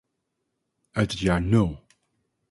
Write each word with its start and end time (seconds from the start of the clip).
Uit 0.91 1.11
het 1.11 1.19
jaar 1.19 1.41
nul. 1.41 1.85